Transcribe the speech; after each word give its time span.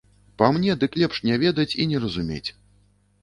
Па 0.41 0.47
мне, 0.55 0.75
дык 0.83 0.95
лепш 1.01 1.19
не 1.29 1.35
ведаць 1.43 1.67
і 1.85 1.87
не 1.91 1.97
разумець. 2.05 2.49